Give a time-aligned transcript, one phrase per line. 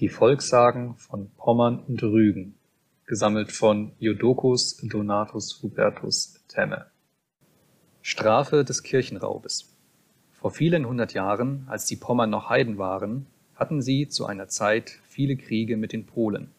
[0.00, 2.56] Die Volkssagen von Pommern und Rügen
[3.06, 6.86] gesammelt von Jodocus Donatus Hubertus Temme
[8.02, 9.72] Strafe des Kirchenraubes
[10.32, 14.98] Vor vielen hundert Jahren, als die Pommern noch Heiden waren, hatten sie zu einer Zeit
[15.06, 16.50] viele Kriege mit den Polen.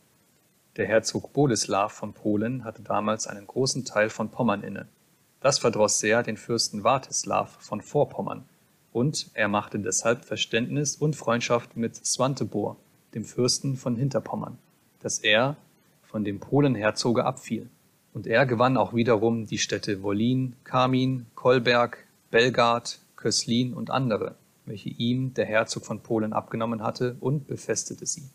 [0.78, 4.88] Der Herzog Boleslaw von Polen hatte damals einen großen Teil von Pommern inne.
[5.42, 8.46] Das verdroß sehr den Fürsten Wartislaw von Vorpommern,
[8.94, 12.78] und er machte deshalb Verständnis und Freundschaft mit Swantebor
[13.16, 14.60] dem Fürsten von Hinterpommern,
[15.00, 15.56] dass er
[16.04, 17.70] von dem Polenherzoge abfiel,
[18.14, 21.98] und er gewann auch wiederum die Städte Wollin, Kamin, Kolberg,
[22.30, 28.30] Belgard, Köslin und andere, welche ihm der Herzog von Polen abgenommen hatte, und befestete sie.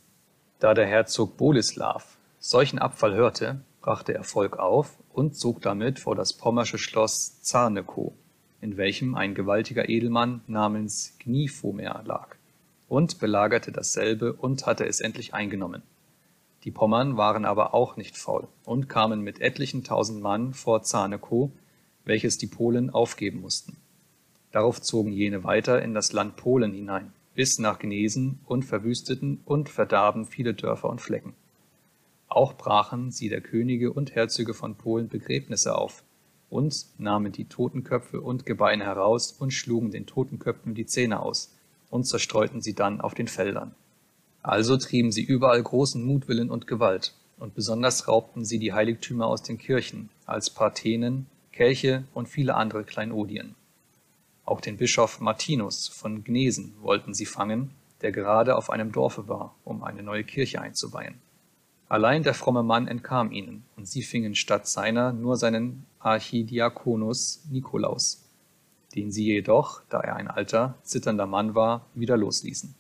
[0.59, 2.03] Da der Herzog Boleslaw
[2.39, 8.13] solchen Abfall hörte, brachte er Volk auf und zog damit vor das pommersche Schloss Zarnekow,
[8.61, 12.37] in welchem ein gewaltiger Edelmann namens Gnifomer lag
[12.91, 15.83] und belagerte dasselbe und hatte es endlich eingenommen.
[16.65, 21.51] Die Pommern waren aber auch nicht faul und kamen mit etlichen tausend Mann vor Zarnekow,
[22.05, 23.77] welches die Polen aufgeben mussten.
[24.51, 29.69] Darauf zogen jene weiter in das Land Polen hinein, bis nach Gnesen und verwüsteten und
[29.69, 31.35] verdarben viele Dörfer und Flecken.
[32.27, 36.03] Auch brachen sie der Könige und Herzöge von Polen Begräbnisse auf
[36.49, 41.55] und nahmen die Totenköpfe und Gebeine heraus und schlugen den Totenköpfen die Zähne aus,
[41.91, 43.75] und zerstreuten sie dann auf den Feldern.
[44.43, 49.43] Also trieben sie überall großen Mutwillen und Gewalt, und besonders raubten sie die Heiligtümer aus
[49.43, 53.55] den Kirchen, als Parthenen, Kelche und viele andere Kleinodien.
[54.45, 59.55] Auch den Bischof Martinus von Gnesen wollten sie fangen, der gerade auf einem Dorfe war,
[59.65, 61.21] um eine neue Kirche einzuweihen.
[61.89, 68.30] Allein der fromme Mann entkam ihnen, und sie fingen statt seiner nur seinen Archidiakonus Nikolaus,
[68.95, 72.75] den sie jedoch, da er ein alter, zitternder Mann war, wieder losließen.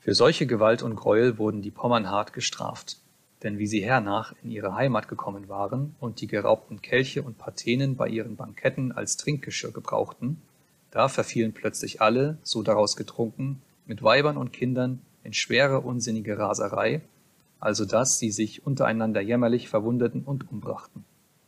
[0.00, 2.98] Für solche Gewalt und Gräuel wurden die Pommern hart gestraft,
[3.42, 7.96] denn wie sie hernach in ihre Heimat gekommen waren und die geraubten Kelche und Patenen
[7.96, 10.40] bei ihren Banketten als Trinkgeschirr gebrauchten,
[10.90, 17.02] da verfielen plötzlich alle, so daraus getrunken, mit Weibern und Kindern in schwere unsinnige Raserei,
[17.60, 21.04] also dass sie sich untereinander jämmerlich verwundeten und umbrachten.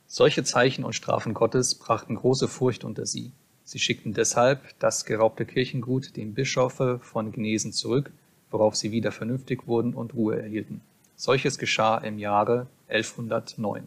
[0.07, 3.33] Solche Zeichen und Strafen Gottes brachten große Furcht unter sie,
[3.65, 8.13] Sie schickten deshalb das geraubte Kirchengut dem Bischofe von Gnesen zurück,
[8.51, 10.83] worauf sie wieder vernünftig wurden und Ruhe erhielten.
[11.17, 13.85] Solches geschah im Jahre 1109